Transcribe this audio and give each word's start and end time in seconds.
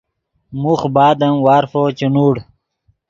موخ 0.61 0.81
بعد 0.95 1.17
ام 1.27 1.35
وارفو 1.45 1.83
چے 1.97 2.07
نوڑ 2.13 2.35